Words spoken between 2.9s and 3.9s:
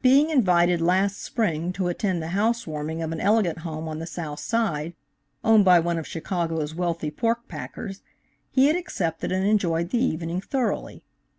of an elegant home